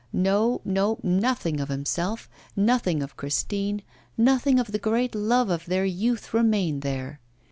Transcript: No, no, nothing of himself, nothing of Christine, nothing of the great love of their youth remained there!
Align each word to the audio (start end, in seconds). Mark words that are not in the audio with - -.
No, 0.11 0.61
no, 0.65 0.97
nothing 1.03 1.59
of 1.59 1.69
himself, 1.69 2.27
nothing 2.55 3.03
of 3.03 3.15
Christine, 3.15 3.83
nothing 4.17 4.59
of 4.59 4.71
the 4.71 4.79
great 4.79 5.13
love 5.13 5.51
of 5.51 5.67
their 5.67 5.85
youth 5.85 6.33
remained 6.33 6.81
there! 6.81 7.19